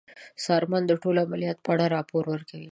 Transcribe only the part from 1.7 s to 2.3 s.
اړه راپور